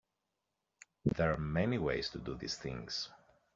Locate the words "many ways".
1.37-2.09